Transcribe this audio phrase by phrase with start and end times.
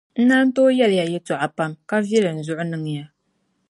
[0.19, 3.03] N naan tooi yɛli ya yɛtɔɣa pam, ka vili n zuɣu niŋ ya.